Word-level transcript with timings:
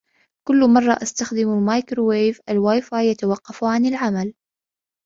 كل 0.47 0.69
مرة 0.69 0.93
أستخدم 1.03 1.49
المايكروويف, 1.57 2.41
الواي 2.49 2.81
فاي 2.81 3.05
يتوقف 3.05 3.63
عن 3.63 3.85
العمل. 3.85 4.33